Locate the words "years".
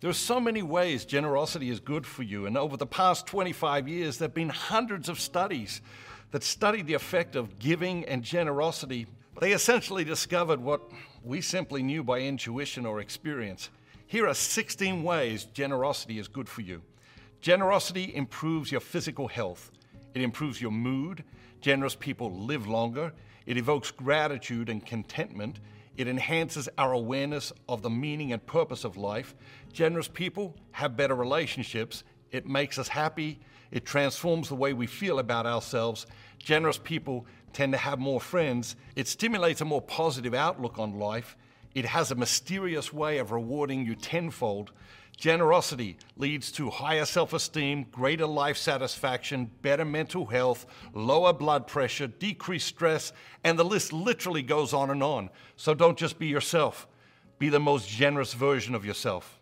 3.86-4.16